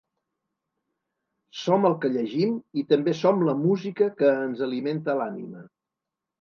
[1.63, 5.67] Som el que llegim i també som la música que ens alimenta l’ànima.